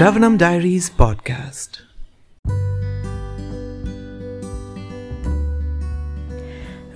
[0.00, 1.84] Sravanam Diaries podcast.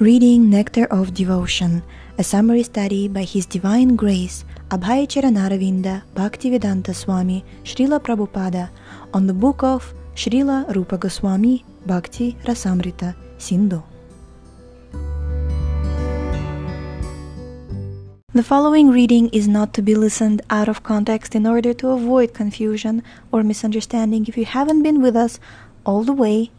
[0.01, 1.83] Reading Nectar of Devotion,
[2.17, 8.71] a summary study by His Divine Grace Abhay Charanaravinda Bhaktivedanta Swami Srila Prabhupada
[9.13, 13.83] on the book of Srila Rupa Goswami Bhakti Rasamrita Sindhu.
[18.35, 22.35] The following reading is not to be listened out of context in order to avoid
[22.35, 24.27] confusion or misunderstanding.
[24.27, 25.39] If you haven't been with us
[25.87, 26.51] all the way,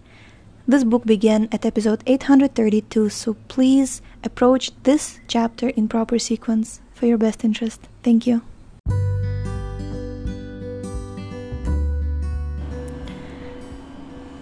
[0.65, 7.07] this book began at episode 832, so please approach this chapter in proper sequence for
[7.07, 7.81] your best interest.
[8.03, 8.41] Thank you.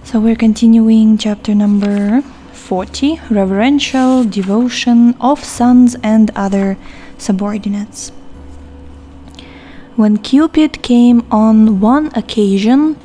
[0.04, 2.22] So we're continuing chapter number
[2.64, 6.78] 40 Reverential Devotion of Sons and Other
[7.18, 8.14] Subordinates.
[9.98, 12.96] When Cupid came on one occasion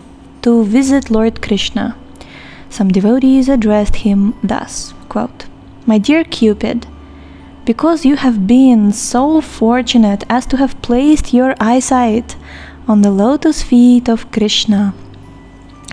[0.42, 1.96] to visit Lord Krishna,
[2.70, 5.46] some devotees addressed him thus quote,
[5.86, 6.86] My dear Cupid,
[7.64, 12.36] because you have been so fortunate as to have placed your eyesight
[12.86, 14.94] on the lotus feet of Krishna,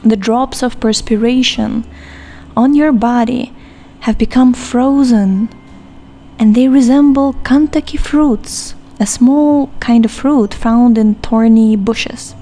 [0.03, 1.83] the drops of perspiration
[2.56, 3.53] on your body
[4.02, 5.50] have become frozen
[6.38, 12.36] and they resemble kantaki fruits, a small kind of fruit found in thorny bushes.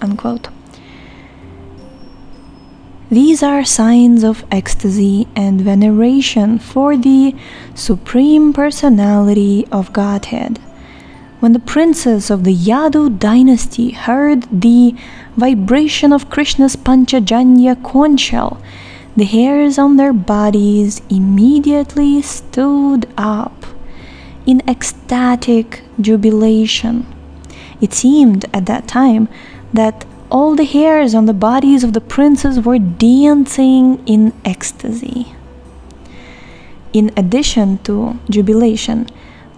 [0.00, 0.48] Unquote.
[3.10, 7.36] These are signs of ecstasy and veneration for the
[7.74, 10.58] Supreme Personality of Godhead.
[11.40, 14.94] When the princes of the Yadu dynasty heard the
[15.36, 18.62] vibration of Krishna's Panchajanya conch shell,
[19.16, 23.66] the hairs on their bodies immediately stood up
[24.46, 27.06] in ecstatic jubilation.
[27.80, 29.28] It seemed at that time
[29.72, 35.34] that all the hairs on the bodies of the princes were dancing in ecstasy.
[36.92, 39.08] In addition to jubilation,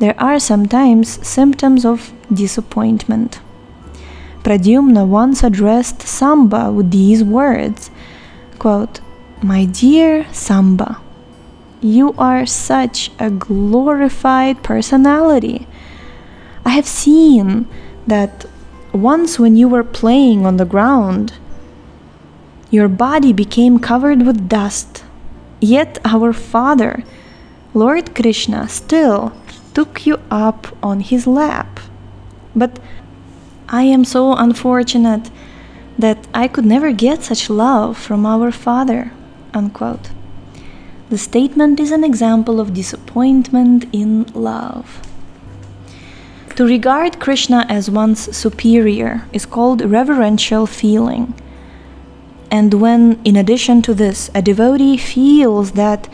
[0.00, 3.40] there are sometimes symptoms of disappointment.
[4.42, 7.90] Pradyumna once addressed Samba with these words
[8.58, 9.00] quote,
[9.44, 11.02] My dear Samba,
[11.82, 15.66] you are such a glorified personality.
[16.64, 17.68] I have seen
[18.06, 18.46] that
[18.94, 21.34] once, when you were playing on the ground,
[22.70, 25.04] your body became covered with dust.
[25.60, 27.04] Yet our Father,
[27.74, 29.36] Lord Krishna, still
[29.74, 31.80] took you up on his lap.
[32.56, 32.78] But
[33.68, 35.30] I am so unfortunate
[35.98, 39.12] that I could never get such love from our Father.
[39.54, 40.10] Unquote.
[41.10, 45.00] The statement is an example of disappointment in love.
[46.56, 51.34] To regard Krishna as one's superior is called reverential feeling.
[52.50, 56.08] And when, in addition to this, a devotee feels that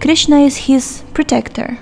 [0.00, 1.78] Krishna is his protector,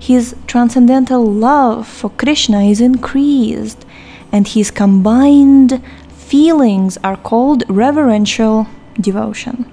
[0.00, 3.84] his transcendental love for Krishna is increased,
[4.32, 8.66] and his combined feelings are called reverential
[9.00, 9.70] devotion.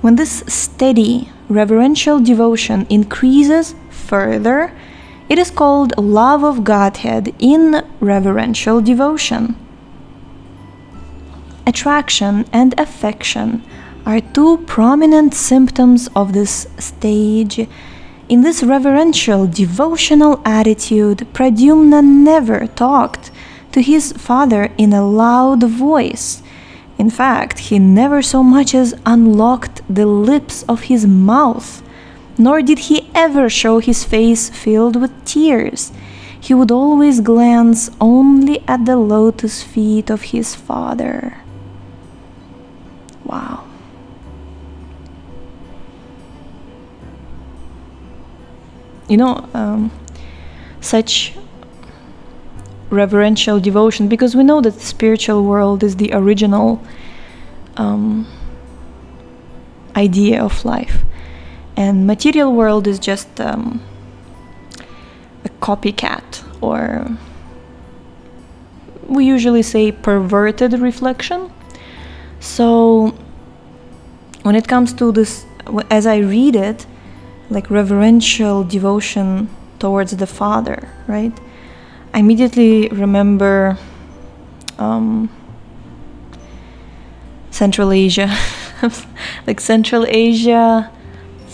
[0.00, 4.72] When this steady reverential devotion increases further,
[5.28, 9.56] it is called love of Godhead in reverential devotion.
[11.66, 13.64] Attraction and affection
[14.06, 17.66] are two prominent symptoms of this stage.
[18.28, 23.32] In this reverential devotional attitude, Pradyumna never talked
[23.72, 26.42] to his father in a loud voice.
[26.98, 31.82] In fact, he never so much as unlocked the lips of his mouth
[32.38, 35.92] nor did he ever show his face filled with tears.
[36.38, 41.38] He would always glance only at the lotus feet of his father.
[43.24, 43.64] Wow.
[49.08, 49.90] You know, um,
[50.80, 51.34] such
[52.90, 56.82] reverential devotion, because we know that the spiritual world is the original
[57.76, 58.26] um,
[59.96, 61.02] idea of life.
[61.76, 63.82] And material world is just um,
[65.44, 67.06] a copycat or
[69.06, 71.52] we usually say perverted reflection.
[72.40, 73.14] So
[74.46, 75.44] when it comes to this
[75.90, 76.86] as i read it
[77.50, 79.48] like reverential devotion
[79.80, 81.36] towards the father right
[82.16, 83.78] i immediately remember
[84.78, 85.30] um,
[87.50, 88.28] central asia
[89.46, 90.90] like central asia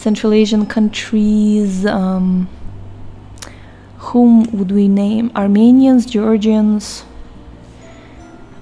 [0.02, 1.86] Central Asian countries.
[1.86, 2.48] Um,
[4.10, 5.30] whom would we name?
[5.36, 7.04] Armenians, Georgians,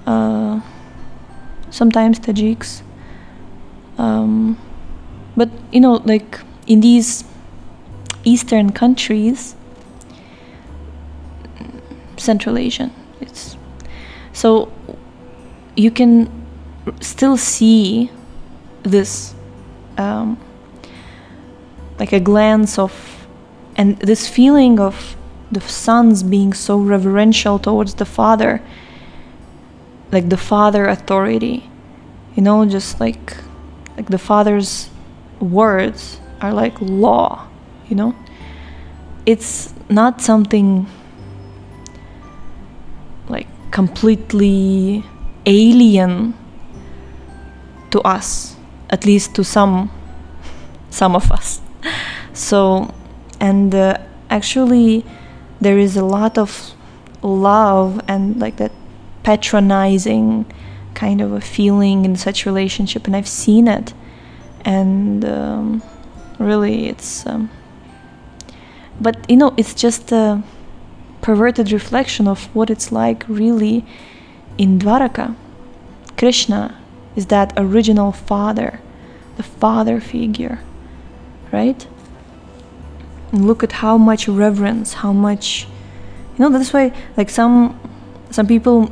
[0.05, 0.61] uh,
[1.71, 2.83] sometimes Tajiks.
[3.97, 4.55] Um,
[5.35, 7.23] but you know, like in these
[8.23, 9.55] eastern countries,
[12.21, 13.57] Central Asian, it's
[14.33, 14.71] so
[15.75, 16.29] you can
[16.99, 18.11] still see
[18.83, 19.35] this
[19.97, 20.37] um,
[21.99, 23.27] like a glance of
[23.75, 25.15] and this feeling of
[25.51, 28.61] the sons being so reverential towards the father
[30.11, 31.69] like the father authority
[32.35, 33.37] you know just like
[33.97, 34.89] like the father's
[35.39, 37.51] words are like law
[37.91, 38.15] you know?
[39.25, 40.87] It's not something
[43.71, 45.03] completely
[45.45, 46.33] alien
[47.89, 48.55] to us
[48.89, 49.89] at least to some
[50.89, 51.61] some of us.
[52.33, 52.93] So
[53.39, 53.97] and uh,
[54.29, 55.05] actually
[55.61, 56.73] there is a lot of
[57.21, 58.71] love and like that
[59.23, 60.45] patronizing
[60.93, 63.93] kind of a feeling in such relationship and i've seen it.
[64.63, 65.81] And um,
[66.37, 67.49] really it's um,
[68.99, 70.43] but you know it's just a
[71.21, 73.85] perverted reflection of what it's like really
[74.57, 75.35] in dwaraka.
[76.17, 76.77] Krishna
[77.15, 78.79] is that original father
[79.37, 80.59] the father figure
[81.51, 81.87] right?
[83.31, 85.67] And look at how much reverence how much
[86.37, 87.79] you know that's why like some
[88.29, 88.91] some people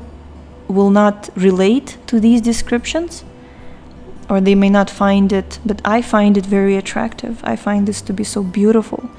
[0.67, 3.23] will not relate to these descriptions
[4.29, 7.41] or they may not find it but i find it very attractive.
[7.43, 9.09] I find this to be so beautiful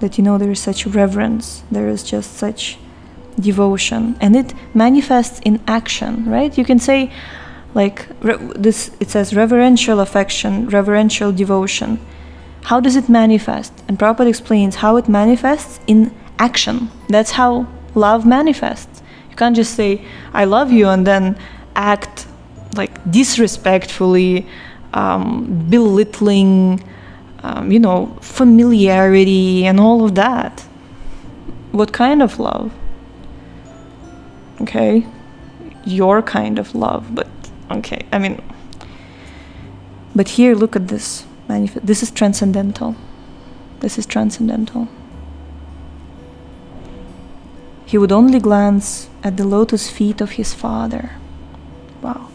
[0.00, 2.78] that you know there is such reverence there is just such
[3.40, 4.16] devotion.
[4.20, 6.56] And it manifests in action right?
[6.56, 7.10] You can say
[7.74, 12.00] like this it says reverential affection reverential devotion.
[12.64, 13.72] How does it manifest?
[13.88, 16.90] And Prabhupada explains how it manifests in action.
[17.08, 19.02] That's how love manifests.
[19.30, 20.04] You can't just say
[20.34, 21.38] i love you and then
[21.76, 22.26] act
[22.76, 24.46] like disrespectfully
[24.92, 26.82] um, belittling
[27.42, 30.60] um, you know familiarity and all of that.
[31.72, 32.72] What kind of love?
[34.60, 35.06] Okay
[35.84, 37.26] your kind of love but
[37.70, 38.38] okay i mean
[40.14, 42.94] but here look at this this is transcendental.
[43.80, 44.88] This is transcendental.
[47.86, 51.12] He would only glance at the lotus feet of his father.
[52.02, 52.28] Wow.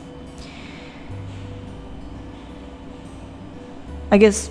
[4.09, 4.49] I guess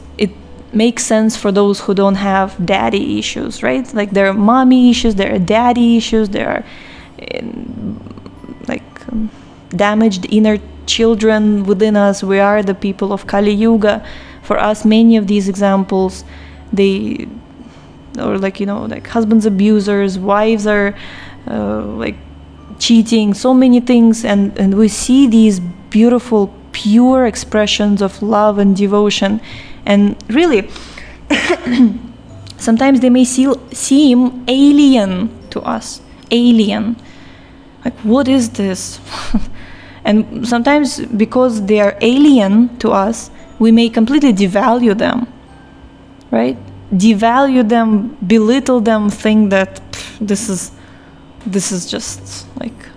[0.75, 5.15] makes sense for those who don't have daddy issues right like there are mommy issues
[5.15, 6.65] there are daddy issues there are
[7.39, 7.99] um,
[8.69, 9.31] like um,
[9.71, 12.23] damaged inner children within us.
[12.23, 14.05] We are the people of Kali Yuga.
[14.43, 16.25] For us, many of these examples,
[16.73, 17.29] they,
[18.19, 20.95] or like, you know, like husbands abusers, wives are
[21.47, 22.17] uh, like
[22.79, 24.25] cheating, so many things.
[24.25, 29.41] And, and we see these beautiful, pure expressions of love and devotion.
[29.85, 30.69] And really,
[32.57, 36.01] sometimes they may see, seem alien to us.
[36.31, 36.97] Alien.
[37.85, 39.01] Like, what is this?
[40.05, 45.33] And sometimes, because they are alien to us, we may completely devalue them,
[46.31, 46.59] right?
[46.93, 50.73] Devalue them, belittle them, think that pff, this is
[51.47, 52.89] this is just like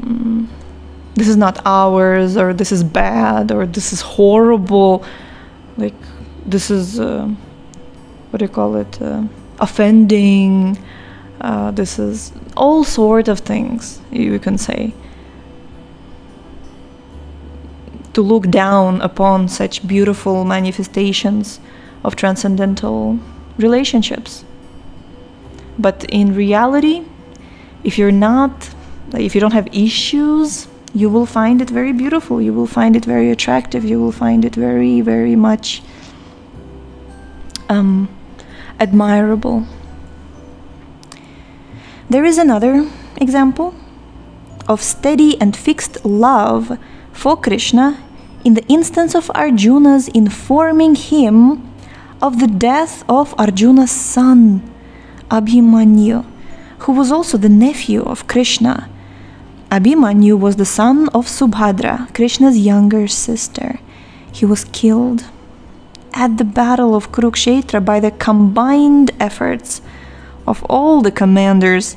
[0.00, 0.46] mm,
[1.14, 5.04] this is not ours, or this is bad, or this is horrible.
[5.76, 5.94] Like
[6.46, 7.28] this is uh,
[8.30, 9.00] what do you call it?
[9.00, 9.24] Uh,
[9.60, 10.78] offending.
[11.40, 14.94] Uh, this is all sort of things you can say
[18.14, 21.60] to look down upon such beautiful manifestations
[22.04, 23.18] of transcendental
[23.58, 24.44] relationships.
[25.78, 27.04] But in reality,
[27.82, 28.70] if you're not,
[29.12, 32.40] if you don't have issues, you will find it very beautiful.
[32.40, 33.84] You will find it very attractive.
[33.84, 35.82] You will find it very, very much
[37.68, 38.08] um,
[38.78, 39.66] admirable.
[42.08, 43.74] There is another example
[44.68, 46.78] of steady and fixed love
[47.12, 48.00] for Krishna
[48.44, 51.74] in the instance of Arjuna's informing him
[52.22, 54.62] of the death of Arjuna's son,
[55.28, 56.24] Abhimanyu,
[56.80, 58.88] who was also the nephew of Krishna.
[59.74, 63.80] Abhimanyu was the son of Subhadra, Krishna's younger sister.
[64.30, 65.24] He was killed
[66.12, 69.82] at the battle of Kurukshetra by the combined efforts
[70.46, 71.96] of all the commanders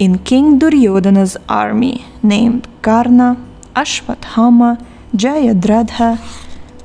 [0.00, 3.36] in King Duryodhana's army named Karna,
[3.76, 6.18] Ashwathama, Jayadratha,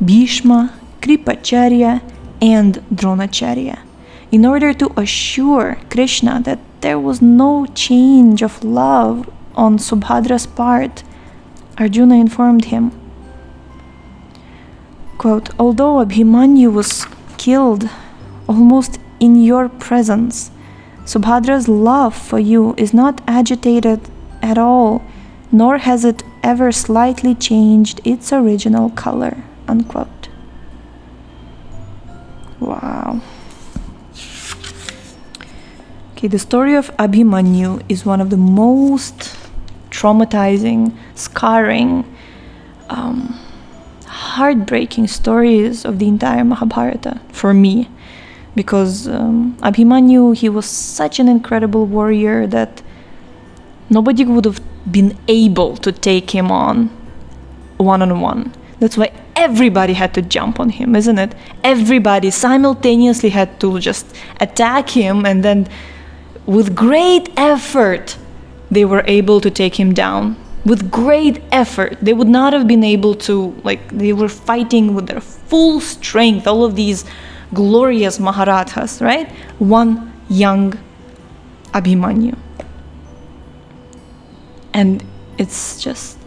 [0.05, 2.03] Bhishma, Kripacharya,
[2.39, 3.79] and Dronacharya,
[4.31, 9.27] in order to assure Krishna that there was no change of love
[9.57, 11.03] on Subhadra's part,
[11.77, 12.91] Arjuna informed him.
[15.17, 17.05] Quote, Although Abhimanyu was
[17.37, 17.89] killed
[18.47, 20.51] almost in your presence,
[21.05, 23.99] Subhadra's love for you is not agitated
[24.41, 25.01] at all,
[25.51, 29.43] nor has it ever slightly changed its original color.
[29.67, 30.29] Unquote.
[32.59, 33.21] Wow.
[36.13, 39.36] Okay, the story of Abhimanyu is one of the most
[39.89, 42.05] traumatizing, scarring,
[42.89, 43.39] um,
[44.05, 47.89] heartbreaking stories of the entire Mahabharata for me.
[48.55, 52.81] Because um, Abhimanyu, he was such an incredible warrior that
[53.89, 56.89] nobody would have been able to take him on
[57.77, 58.53] one on one.
[58.79, 61.35] That's why everybody had to jump on him, isn't it?
[61.63, 65.67] Everybody simultaneously had to just attack him and then
[66.47, 68.17] with great effort,
[68.69, 70.35] they were able to take him down.
[70.65, 75.07] With great effort, they would not have been able to, like, they were fighting with
[75.07, 77.05] their full strength, all of these
[77.53, 79.31] glorious Maharathas, right?
[79.59, 80.73] One young
[81.73, 82.37] Abhimanyu.
[84.73, 85.03] And
[85.37, 86.17] it's just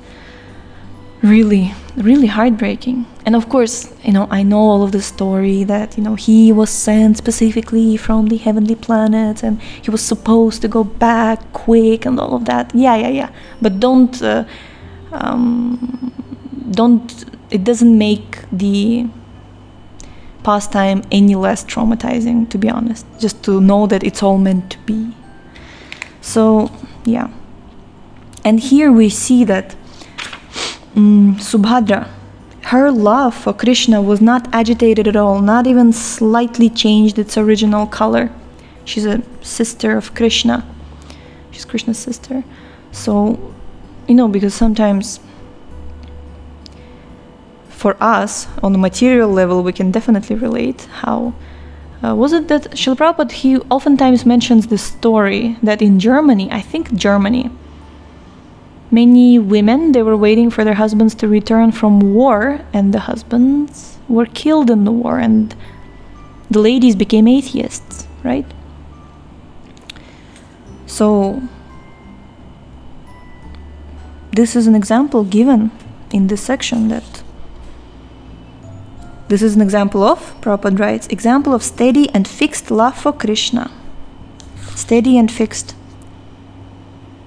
[1.23, 3.07] really really heartbreaking.
[3.27, 6.53] And of course you know i know all of the story that you know he
[6.53, 12.07] was sent specifically from the heavenly planet and he was supposed to go back quick
[12.07, 12.75] and all of that.
[12.75, 13.31] Yeah yeah yeah.
[13.61, 14.45] But don't uh,
[15.13, 16.13] um,
[16.71, 19.07] don't it doesn't make the
[20.43, 23.07] pastime any less traumatizing to be honest.
[23.19, 25.15] Just to know that it's all meant to be.
[26.21, 26.71] So
[27.05, 27.29] yeah.
[28.45, 29.77] And here we see that
[30.95, 32.09] mm, Subhadra,
[32.63, 37.87] her love for Krishna was not agitated at all, not even slightly changed its original
[37.87, 38.31] color.
[38.85, 40.65] She's a sister of Krishna.
[41.51, 42.45] She's Krishna's sister.
[42.93, 43.55] So,
[44.07, 45.21] you know, because sometimes
[47.81, 51.33] for us, on the material level, we can definitely relate how.
[52.03, 56.61] Uh, was it that Srila Prabhupada, he oftentimes mentions the story that in Germany, I
[56.61, 57.51] think Germany,
[58.91, 63.99] many women they were waiting for their husbands to return from war and the husbands
[64.09, 65.55] were killed in the war and
[66.51, 68.47] the ladies became atheists right?
[70.87, 71.43] So
[74.33, 75.71] this is an example given
[76.13, 77.23] in this section that
[79.29, 83.71] this is an example of Prabhupada writes example of steady and fixed love for Krishna.
[84.75, 85.77] Steady and fixed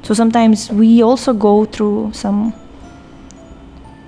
[0.03, 2.53] so sometimes we also go through some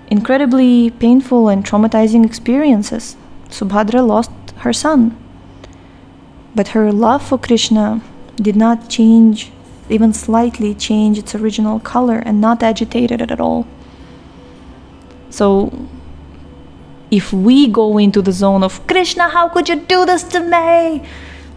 [0.10, 3.16] incredibly painful and traumatizing experiences.
[3.50, 5.18] Subhadra lost her son,
[6.54, 8.02] but her love for Krishna
[8.36, 9.52] did not change,
[9.90, 13.66] even slightly change its original color and not agitated it at all.
[15.30, 15.88] So
[17.10, 21.08] if we go into the zone of Krishna, how could you do this to me?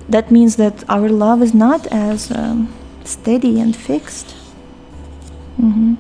[0.09, 2.73] That means that our love is not as um,
[3.09, 4.35] steady and fixed.
[5.61, 5.95] Mm-hmm.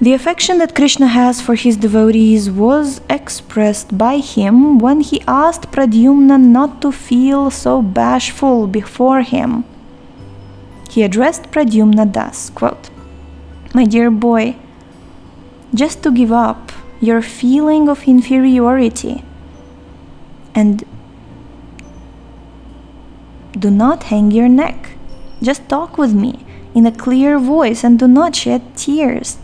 [0.00, 5.72] The affection that Krishna has for his devotees was expressed by him when he asked
[5.72, 9.64] Pradyumna not to feel so bashful before him.
[10.88, 12.90] He addressed Pradyumna thus quote,
[13.74, 14.56] My dear boy,
[15.74, 19.24] just to give up your feeling of inferiority
[20.54, 20.84] and
[23.58, 24.90] do not hang your neck.
[25.42, 29.38] Just talk with me in a clear voice and do not shed tears.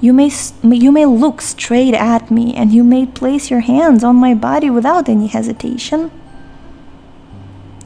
[0.00, 0.30] You may,
[0.62, 4.70] you may look straight at me and you may place your hands on my body
[4.70, 6.10] without any hesitation.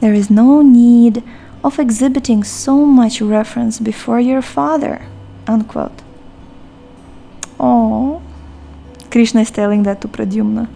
[0.01, 1.23] There is no need
[1.63, 5.05] of exhibiting so much reference before your father.
[5.47, 6.01] Unquote.
[7.59, 8.21] Oh,
[9.09, 10.67] Krishna is telling that to Pradyumna.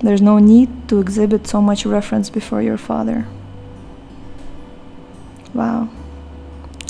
[0.00, 3.26] There's no need to exhibit so much reference before your father.
[5.54, 5.88] Wow.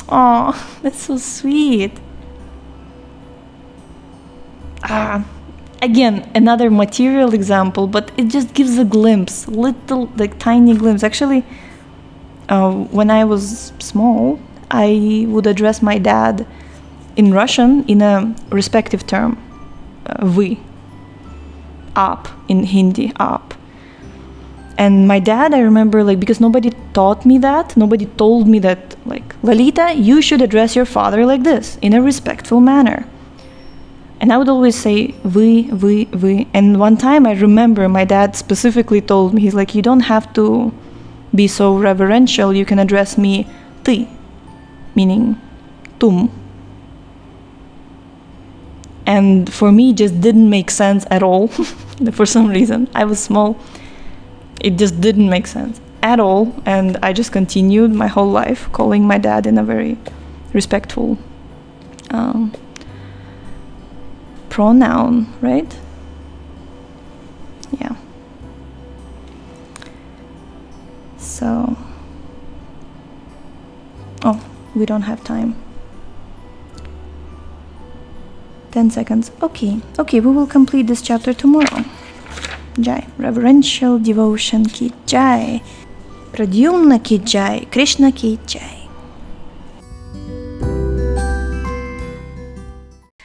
[0.09, 1.93] Oh, that's so sweet.
[4.83, 5.25] Ah,
[5.83, 11.03] again, another material example, but it just gives a glimpse, little, like tiny glimpse.
[11.03, 11.45] Actually,
[12.49, 14.39] uh, when I was small,
[14.71, 16.47] I would address my dad
[17.17, 19.37] in Russian in a respective term,
[20.07, 20.27] uh,
[22.07, 23.55] "aap" in Hindi, "aap."
[24.79, 28.95] And my dad, I remember, like, because nobody taught me that, nobody told me that,
[29.05, 33.05] like, Lalita, you should address your father like this, in a respectful manner.
[34.21, 36.47] And I would always say, we, we, we.
[36.55, 40.33] And one time I remember my dad specifically told me, he's like, you don't have
[40.35, 40.73] to
[41.35, 43.49] be so reverential, you can address me
[43.83, 44.09] ty,
[44.95, 45.41] meaning
[45.99, 46.31] tum.
[49.07, 51.51] And for me, just didn't make sense at all.
[52.13, 53.59] for some reason, I was small.
[54.61, 59.05] It just didn't make sense at all, and I just continued my whole life calling
[59.05, 59.99] my dad in a very
[60.53, 61.19] respectful
[62.11, 62.53] um,
[64.49, 65.77] pronoun, right?
[67.81, 67.97] Yeah.
[71.19, 71.77] So,
[74.23, 75.57] oh, we don't have time.
[78.79, 79.33] 10 seconds.
[79.43, 81.85] Okay, okay, we will complete this chapter tomorrow.
[82.79, 83.09] Jai.
[83.19, 85.61] Reverential devotion ki Jai.
[86.31, 87.67] Pradyumna ki Jai.
[87.73, 88.77] Krishna ki Jai.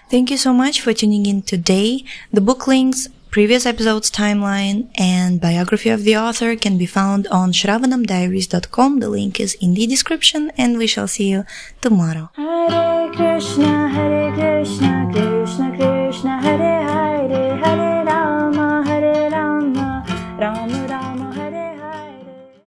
[0.10, 2.03] Thank you so much for tuning in today.
[2.31, 7.51] The book links, Previous episode's timeline and biography of the author can be found on
[7.51, 8.99] sravanamdiaries.com.
[8.99, 11.43] The link is in the description and we shall see you
[11.81, 12.29] tomorrow.
[12.35, 16.92] Hare Krishna, Hare Krishna, Krishna Krishna, Hare Hare.